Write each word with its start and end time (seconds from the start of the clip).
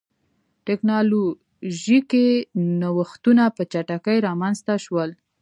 ټکنالوژیکي 0.67 2.27
نوښتونه 2.81 3.43
په 3.55 3.61
چټکۍ 3.71 4.17
رامنځته 4.27 4.73
شول. 4.85 5.09